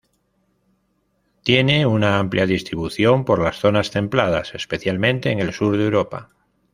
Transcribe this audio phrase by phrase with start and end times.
[1.43, 6.31] Tiene una amplia distribución por las zonas templadas, especialmente en el sur de Europa.